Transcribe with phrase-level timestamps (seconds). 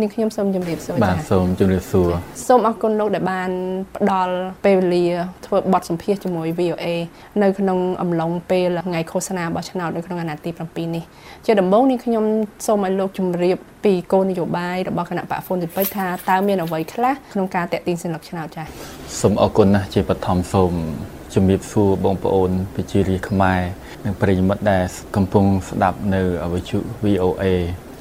[0.00, 2.10] នាងខ្ញុំសូមជម្រាបសួរបាទសូមជម្រាបសួរ
[2.48, 3.50] សូមអរគុណលោកដែលបាន
[3.96, 5.06] ផ្ដល់ពេលវេលា
[5.46, 6.86] ធ្វើបទសម្ភាសន៍ជាមួយ VOA
[7.42, 11.04] នៅក្នុងអំឡុងពេលថ្ងៃឃោសនាបោះឆ្នោតនៅក្នុងអាណត្តិទី7នេះ
[11.46, 12.24] ជាដំបូងនេះខ្ញុំ
[12.66, 18.66] សូមឲ្យលោកជម្រាបពីគោលនយោបាយរបស់គណៈបកហ្វុនទីពេជ្រថាតើមានអ្វីខ្លះក្នុងការតេទៀងសិលឹកឆ្នោតចា៎
[19.20, 20.72] សូមអរគុណណាស់ជាបឋមសូម
[21.34, 23.60] ជំរាបសួរបងប្អូនប្រជារាស្ត្រខ្មែរ
[24.04, 24.84] និងប្រិយមិត្តដែល
[25.16, 26.20] កំពុងស្ដាប់នៅ
[26.52, 27.44] វិទ្យុ VOA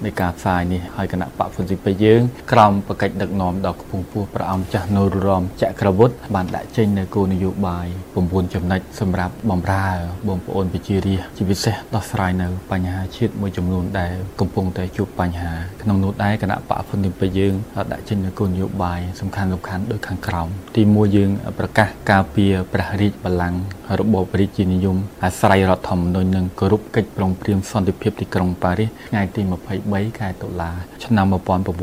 [0.06, 2.22] នៃការផ្សាយនេះហើយគណៈបកហ្វុនស៊ីពេយើង
[2.52, 7.88] ក្រោមបកិច្ចដឹកនាំដល់គង់ពោះព្រះអង្គចាស់នររមចក្រវុឌ្ឍបានដាក់ចេញនៅគោលនយោបាយ
[8.22, 9.88] 9ចំណុចសម្រាប់បំរើ
[10.28, 17.54] បងប្អូនប្រជារាស្ត្រជាពិសេសដោះស្រាយនៅបញ្ហាជាតិមួយចំនួនដែលកំពុងតែជួបបញ្ហាក្នុងនោះដែរគណៈប កហ្វុនស៊ីពេយើង
[17.92, 21.30] ដាក់ចេញនៅគោលនយោបាយសំខាន់សំខាន់ដូចខាងក្រោមទី1យើង
[21.60, 23.60] ប្រកាសការពារព្រះរាជបល្ល័ង្ក
[24.00, 29.42] របបរាជានិយមអាស្រ័យរដ្ឋធម្មនុញ្ញនិងគោរពកិច្ចព្រមព្រៀងសន្តិភាពទីក្រុងប៉ារីសថ្ងៃទី
[29.80, 30.72] 23ខែតុលា
[31.06, 31.26] ឆ្នាំ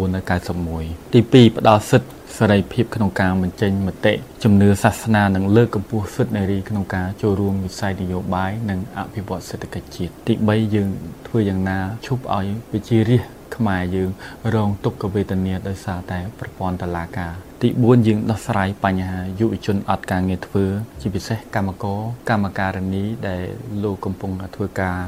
[0.09, 4.12] 1991ទី2ផ្ដល់សិទ្ធិសេរីភាពក្នុងការបញ្ចេញមតិ
[4.44, 10.88] ជំនឿសាសនានិងលើកកម្ពស់សិទ្ធិនារីក្នុងការចូលរួមវិស័យនយោបាយនិងអភិវឌ្ឍសេដ្ឋកិច្ចជាតិទី3យើង
[11.27, 14.11] ធ្វើយ៉ាងណាឈប់ឲ្យវិជារាជ ខ្មែរយើង
[14.55, 20.65] រងទុក្ខវេទនាដោយសារតែប្រព័ន្ធតឡាការទី4យើងដោះស្រាយបញ្ហាយុវជនអត់ការងារធ្វើ
[21.01, 23.43] ជាពិសេសកម្មករកម្មការិនីដែល
[23.83, 24.98] លោកកំពុងធ្វើការ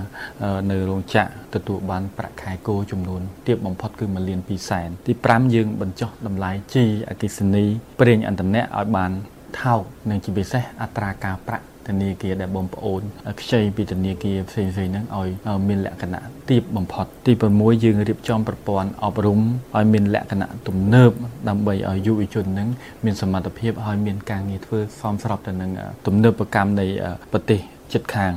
[0.70, 7.64] នៅរោងចក្រទទួលបានប្រាក់ខែគោចំនួនទាបបំផុតគឺ1លាន2សែនទី5យើងបញ្ចុះតម្លៃជីអគិសនី
[8.00, 9.12] ប្រេងឥន្ធនៈឲ្យបាន
[9.60, 13.02] ថោកនិងជាពិសេសអត្រាការប្រាក់ ធនាគារដែលបងប្អូន
[13.40, 15.28] ខ្ចីពីធនាគារផ្សេងៗហ្នឹងឲ្យ
[15.68, 19.40] មានលក្ខណៈទាបបំផុតទី6យើងរៀបចំប្រព័ន្ធអប់រំ
[19.76, 21.10] ឲ្យមានលក្ខណៈទំនើប
[21.48, 22.68] ដើម្បីឲ្យយុវជនហ្នឹង
[23.04, 25.70] មានសមត្ថភាពឲ្យមានការងារធ្វើសមស្របទៅនឹង
[26.06, 26.86] ទំនើបកម្មនៃ
[27.32, 27.60] ប្រទេស
[27.94, 28.32] ចិត្តខាង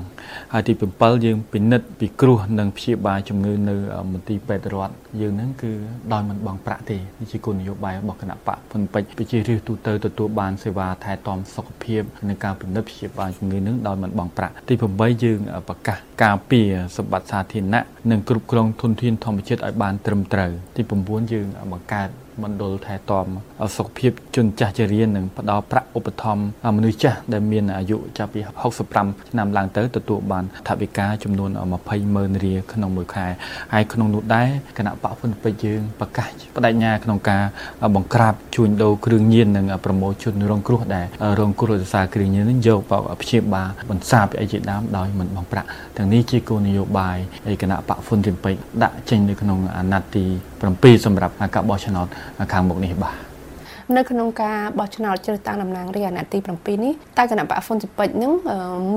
[0.54, 3.76] ហើយទី7យើងពិនិត្យពីគ្រោះនិងព្យាបាលជំងឺនៅ
[4.12, 5.72] មន្ទីរពេទ្យរដ្ឋយើងហ្នឹងគឺ
[6.14, 22.10] ដោយមិនបង់ប្រាក់ទេនេះជាគោលនយោបាយរបស់គណៈបកភ្នំពេជ្រប្រជារាស្ត្រទូទៅទទួលបានសេវាថែទាំសុខភាពនិងការពិនិត្យព្យាបាលជំងឺហ្នឹងដោយមិនបង់ប្រាក់ទី8យើងប្រកាសការពារសម្បត្តិសាធារណៈនិងគ្រប់គ្រងធនធានធម្មជាតិឲ្យបានត្រឹមត្រូវទី9យើងបង្កើត
[22.44, 23.26] មណ្ឌលថែទាំ
[23.78, 28.40] សុខភាពជនចាស់ជរានិងផ្ដល់ប្រាក់ឧបត្ថម្ភមនុស្សចាស់ដែលមានអាយុចាប់ពី
[28.86, 31.50] 65ឆ្នាំឡើងទៅទទួលបានថវិកាចំនួន
[31.84, 33.28] 20ម៉ឺនរៀលក្នុងមួយខែ
[33.74, 37.44] ហើយក្នុងនោះដែរគណៈបកហ៊ុនពេជ្រយើងប្រកាសបដិញ្ញាក្នុងការ
[37.96, 41.06] បង្ក្រាបជួញដូរគ្រឿងញៀននិងប្រមូលជនរងគ្រោះដែល
[41.40, 45.68] រងគ្រោះដោយសារគ្រឿងញៀននឹងយកបព្យាបាលបន្សាបអីជាដើមដោយមិនបង់ប្រាក់
[45.98, 47.18] ទាំងនេះជាគោលនយោបាយ
[47.48, 50.26] នៃគណៈបកហ៊ុនពេជ្រដាក់ចេញនៅក្នុងអាណត្តិទី
[50.84, 52.08] 7សម្រាប់ការបោះឆ្នោត
[52.54, 53.16] ខាងមុខនេះបាទ
[53.96, 58.32] នៅក្នុងការបោះឆ្នោតជ្រើសតាំងតំណាងរាស្ត្រអាណត្តិទី7នេះតើគណៈបកហ្វុនស៊ីពេចនឹង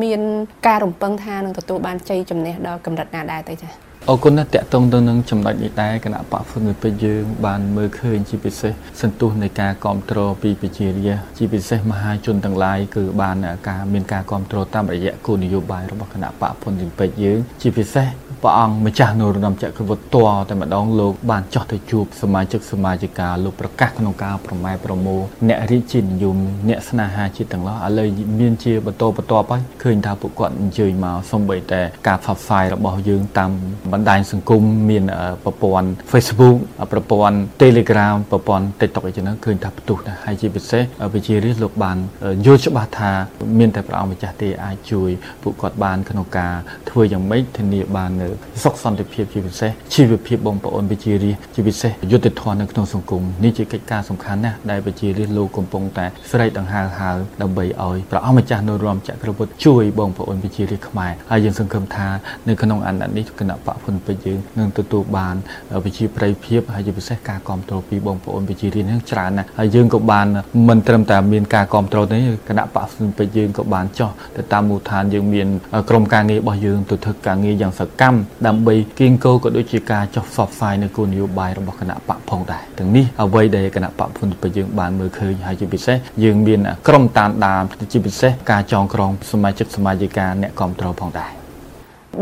[0.02, 0.20] មាន
[0.66, 13.36] ការរំពឹងថានឹងទទួលបានជ័យជំនះដល់កម្រិតណាដែរទៅចា៎ អរគុណណាស់តកតងទៅនឹងចំណុចនេះដែរគណៈបកហ្វុនពេជ្រយើង បានមើលឃើញជាពិសេសសន្ទុះនៃការគ្រប់គ្រងពីប្រជារាស្ត្រជាពិសេសមហាជនទាំងឡាយគឺបាន
[13.68, 18.08] ការមានការគ្រប់គ្រងតាមរយៈគោលនយោបាយរបស់គណៈបកហ្វុនពេជ្រយើង ជាពិសេស
[18.42, 20.16] ព្រះអង្គម្ចាស់នរោត្តមចក្រពត្តិត
[20.48, 26.36] តែម្ដងលោកបានចោះទៅជួបសមាជិកសមាជិកាលោកប្រកាសក្នុងការប្រម៉ែប្រមូលអ្នករាជានិយម
[26.68, 28.08] អ្នកស្នេហាជាតិទាំងឡោះឥឡូវ
[28.40, 33.50] មានជាបន្តបន្ទាប់ហើយឃើញថាពួកគាត់អញ្ជើញមកសំបីតែការផ្សព្វផ្សាយរបស់យើងតាម
[33.98, 35.04] បណ្ដាញសង្គមមាន
[35.44, 36.56] ប្រព័ន្ធ Facebook
[36.92, 40.82] ប្រព័ន្ធ Telegram ប្រព័ន្ធ TikTok អីចឹងឃើញថាផ្ទុះដែរហើយជាពិសេស
[41.14, 41.96] វិជារិះលោកបាន
[42.46, 43.10] យល់ច្បាស់ថា
[43.58, 45.10] មានតែព្រះអង្គម្ចាស់ទេអាចជួយ
[45.42, 46.54] ពួកគាត់បានក្នុងការ
[46.90, 48.28] ធ្វើយ៉ាងម៉េចធានាបាននៅ
[48.64, 57.10] សុខសន្តិភាពជាពិសេសជីវភាពបងប្អូនប្រជារាស្ត្រជាពិសេសយុត្តិធម៌នៅក្នុងសង្គមនេះជាកិច្ចការសំខាន់ណាស់ដែលប្រជារាស្ត្រលោកកំពុងតែស្រែកដង្ហើមហើ
[57.42, 62.08] ដើម្បីឲ្យព្រះអង្គម្ចាស់នរោត្តមចក្រពត្តិជួយបងប្អូនប្រជារាស្ត្រខ្មែរហើយយើងសង្ឃឹមថា
[62.48, 65.34] នៅក្នុងអាណត្តិនេះគណៈបព្វហ៊ុនពេជ្រយើងនឹងទទួលបាន
[65.84, 70.26] វិជាប្រៃភាពហើយជាពិសេសការគ្រប់គ្រងពីបងប្អូនប្រជារាស្ត្រនឹងច្រើនណាស់ហើយយើងក៏បាន
[70.68, 72.16] មិនត្រឹមតែមានការគ្រប់គ្រងទេ
[72.48, 75.48] គណៈបព្វហ៊ុនពេជ្រយើងក៏បានចោះទៅតាមមូលដ្ឋានយើងមាន
[75.90, 87.62] ក្រុមការងាររបស់យើងទៅធ្វើការងារយ៉ាងសកម្មដើម្បីគៀងគោក៏ដូចជាការចុះផ្សព្វផ្សាយនៅគោលនយោបាយរបស់គណៈបកផងដែរទាំងនេះអ្វីដែលគណៈបកភុនពេយើងបានមើលឃើញហើយជាពិសេសយើងមានក្រុមតាមដាន
[87.92, 91.47] ជាពិសេសការចងក្រងសមាជិកសមាជិកាអ្នកគ្រប់គ្រងផងដែរ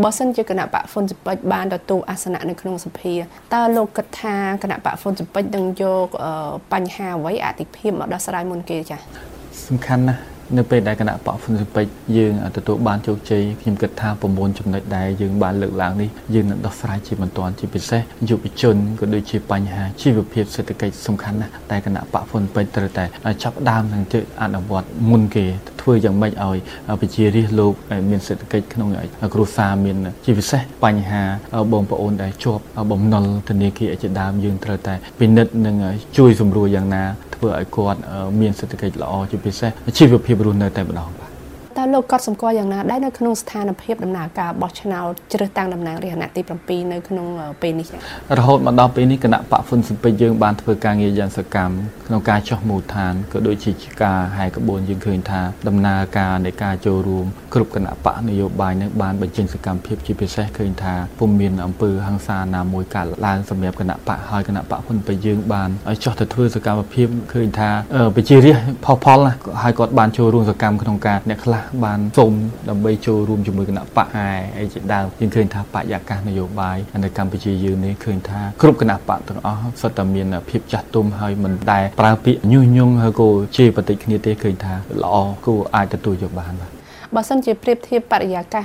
[0.03, 3.15] បើសិនជាគណៈបកហ្វុនសិពេចបានទទួលអាសនៈនៅក្នុងសភា
[3.55, 6.09] តើលោកគិតថាគណៈបកហ្វុនសិពេចនឹងយក
[6.73, 9.01] បញ្ហាអ្វីអតិភិបមកដោះស្រាយមុនគេចា៎
[9.67, 23.05] សំខាន់ណាស់គ នៅពេលដែលគណៈបកហ្វុនស៊ិពេចយើងទទួលបានជោគជ័យខ្ញុំគិតថា9ចំណុចដែលយើងបានលើកឡើងនេះយើងនឹងដោះស្រាយជាបន្តជាពិសេសយុវជនក៏ដូចជាបញ្ហាជីវភាពសេដ្ឋកិច្ចសំខាន់ណាស់តែគណៈបកហ្វុនពេចត្រូវតែ
[23.43, 25.45] ចាប់ដើមនឹងទៅអនុវត្តមុនគេ
[25.81, 26.57] ធ្វើយ៉ាងម៉េចឲ្យ
[27.01, 27.73] ប្រជារាស្ត្រលោក
[28.11, 28.89] មានសេដ្ឋកិច្ចក្នុង
[29.35, 31.23] គ្រួសារមានជាពិសេសបញ្ហា
[31.73, 35.77] បងប្អូនដែលជាប់បំណុលធនាគារជាដើមយើងត្រូវតែពិនិត្យនិង
[36.19, 37.05] ជួយសម្រួលយ៉ាងណា
[37.37, 38.01] ធ្វើឲ្យគាត់
[38.41, 41.26] មានសេដ្ឋកិច្ចល្អជាពិសេសជីវភាពរស់នៅតែម្ដងបាទតើ
[41.95, 47.27] លោកកត់សម្គាល់យ៉ាងណាដែរនៅក្នុងស្ថានភាពដំណើរការបោះឆ្នោតជ្រើសតាំងតំណាងរាស្ត្រអាណត្តិទី7នៅក្នុង
[47.63, 47.87] ពេលនេះ
[48.39, 51.75] រហូតមកដល់ពេលនេះគណៈបកហ្វុនស៊ិនពេជ្រយើងបានធ្វើការងារយ៉ាងសកម្ម
[52.07, 53.73] ក្នុងការចោះមូលដ្ឋានក៏ដូចជា
[54.03, 67.71] ការហែកក្បួនយើងឃើញថាដំណើរការនៃការចូលរួមគ្រប់គណៈបកនយោបាយនឹងបានបញ្ចេញសកម្មភាពជាពិសេសឃើញថាពុំមានអំពើហិង្សាណាមួយកើតឡើងសម្រាប់គណៈបកហើយគណៈបកហ៊ុនពេជ្រយើងបានឲ្យចោះទៅធ្វើសកម្មភាពឃើញថា
[68.17, 69.19] ប្រជារាស្ត្រផុសផុល
[69.63, 72.33] ហើយគាត់បានចូលរួមសកម្មក្នុងការអ្នកខ្លះបានសូម
[72.71, 74.29] ដើម្បីចូលរួមជាមួយគណៈបកឯ
[74.59, 85.15] អីជាដើមយើងឃើញថាបរិយាកាសនយោបាយនៅកម្ពុជាយើងនេះឃើញថាគ្រប់គណៈបកទាំងអស់សុទ្ធតែមានភាពចាស់ទុំហើយមិនដែលប្រើពាក្យញុះញង់ហើយក៏ជេរបន្តិចគ្នាទេឃើញថាល្អ
[85.47, 86.71] គួរអាចទទួលយកបានបាទ
[87.15, 88.65] បើសិនជាប្រៀបធៀបបរិយាកាស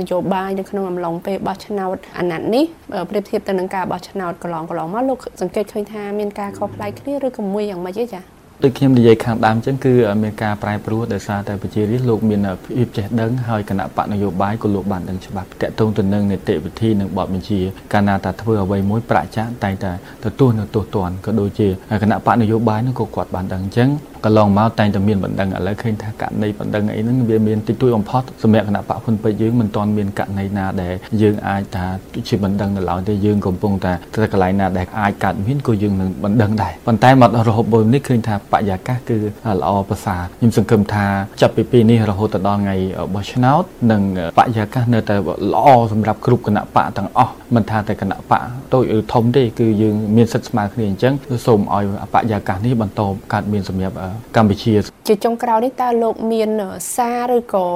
[0.00, 2.64] នយោបាយនៅក្នុងអំឡុងពេលបោះឆ្នោតអាណត្តិនេះ
[3.10, 9.92] ប្រៀបធៀបទៅនឹងការបោះឆ្នោតកន្លងកន្លងមកលោកសង្កេតឃើញថាមានការខុសប្លែកគ្នាឬក៏មួយយ៉ាងម៉េចទេចា៎ ដូចខ្ញុំនិយាយខាងដើមចឹងគឺ
[10.22, 17.60] មានការប្រែប្រួលដោយសារតែប្រជារាស្ត្រលោកមានភាពចេះដឹងហើយគណៈបកនយោបាយក៏លោកបានដឹងច្បាស់តកតងទៅនឹងនីតិវិធីនិងបទបញ្ជា
[17.92, 19.92] កាលណាតាធ្វើអ្វីមួយប្រាក់ចាក់តែតែ
[20.24, 21.68] ទទួលនៅទោសទណ្ឌក៏ដូចជា
[22.02, 23.88] គណៈបកនយោបាយនោះក៏គាត់បានដឹងអញ្ចឹង
[24.24, 31.86] កន្លងមកតែងតែមានបណ្ដឹងឥឡូវឃើញថាករណីបណ្ដឹងអីហ្នឹងវាមានតិចតួចបំផុតសម្រាប់គណៈបកហ៊ុនពេជ្រយើងមិនទាន់មានករណីណាដែលយើងអាចថា
[32.28, 39.18] ជាបណ្ដឹងនៅឡើយទេយើងកំពុងតែទៅកន្លែងណាដែលអាចកើតមានក៏យើងនឹងបណ្ដឹងដែរប៉ុន្តែមករហូតមកនេះឃើញថាបរិយាកាសគឺ
[39.60, 41.06] ល្អប្រសើរខ្ញុំសង្ឃឹមថា
[41.40, 42.76] ចាប់ពីពេលនេះរហូតដល់ថ្ងៃ
[43.14, 43.62] បោះឆ្នោត
[43.92, 44.02] និង
[44.38, 45.16] បរិយាកាសនៅតែ
[45.52, 51.14] ល្អសម្រាប់គ្រប់គណៈបកទាំងអស់មិនថាតែគណៈបកតូចឬធំទេគឺយើងមានសិទ្ធិស្មើគ្នាអញ្ចឹង
[51.46, 51.84] សូមឲ្យ
[52.14, 53.00] បរិយាកាសនេះបន្ត
[53.32, 53.96] កើតមានសម្រាប់
[54.36, 54.74] កម្ពុជា
[55.08, 56.50] ជាចុងក្រោយនេះតើលោកមាន
[56.94, 57.66] សារឬក៏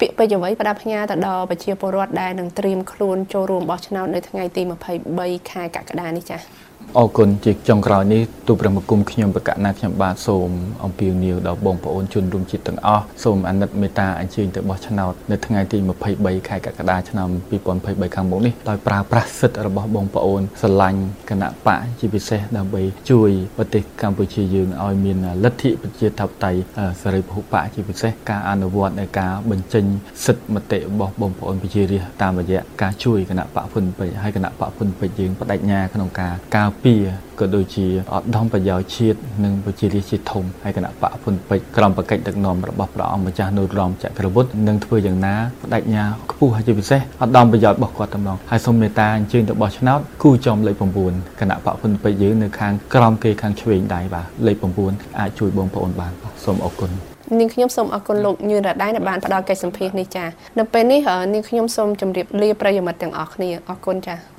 [0.00, 4.62] ពាក្យពេចន៍អ្វីផ្ដាប់ផ្ញើទៅដល់ប្រជាពលរដ្ឋដែលនឹងត្រៀមខ្លួនចូលរួមបោះឆ្នោតនៅថ្ងៃទី
[5.06, 6.42] 23ខែកក្កដានេះចា៎
[6.98, 10.48] អរគុណជាចុងក្រោយនេះទូព្រះមង្គមខ្ញុំបកណាខ្ញុំបាទសូម
[10.84, 15.78] អំពាវនាវដល់បងប្អូនជនរួមជាតិទាំងអស់សូមអាណិតមេត្តាអញ្ជើញទៅបោះឆ្នោតនៅថ្ងៃទី
[16.14, 17.28] 23ខែកក្កដាឆ្នាំ
[17.72, 21.00] 2023ខាងមុខនេះដោយប្រើប្រាស់សិទ្ធិរបស់បងប្អូនស្រឡាញ់
[21.30, 26.60] គណៈបកជាពិសេសដើម្បីជួយប្រទេសកម្ពុជាយើងឲ្យមានលទ្ធិប្រជាធិបតេយ្យ
[27.02, 29.84] សេរីពហុបកជាពិសេសការអនុវត្តនៃការបញ្ចេញ
[30.24, 37.02] សិទ្ធិមតិរបស់បងប្អូនប្រជារាស្ត្រតាមរយៈការជួយគណៈបកហ៊ុនពេជ្រហើយគណៈបកហ៊ុនពេជ្រយើងបដិញ្ញាក្នុងការការពារ
[37.40, 50.74] ក៏ដូចជាអត់ដំប្រយោជន៍ជាតិនិងប្រជារាស្ត្រជាធំហើយគណៈបកពុនពេជ្រក្រមបកិច្ចដឹកនាំរបស់ព្រះអង្គម្ចាស់នរោត្តមចក្រវុឌ្ឍនឹងធ្វើយ៉ាងណាបដិញ្ញាខ្ពស់ហើយជាពិសេសអត់ដំប្រយោជន៍របស់គាត់តំណងហើយសូមមេត្តាអញ្ជើញទៅបោះឆ្នោតគូចំលេខ
[51.08, 54.56] 9គណៈបកពុនពេជ្រយើងនៅខាងក្រមគេខាងឆ្វេងដៃបាទលេខ
[54.88, 56.12] 9អាចជួយបងប្អូនបាន
[56.44, 56.90] សូមអរគុណ
[57.38, 60.24] នាងខ្ញុំសូមអរគុណលោកញឿនរ៉ាដៃដែលបានផ្ដល់កិច្ចសម្ភារនេះចា
[60.58, 61.00] នៅពេលនេះ
[61.34, 64.31] នាងខ្ញុំសូមជម្រាបលាប្រិយមិត្តទាំងអស់គ្នាអរគុណចា